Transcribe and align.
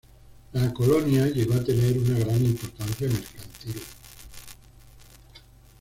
La 0.53 0.73
colonia 0.73 1.27
llegó 1.27 1.53
a 1.53 1.63
tener 1.63 1.95
una 1.99 2.17
gran 2.17 2.43
importancia 2.43 3.07
mercantil. 3.07 3.83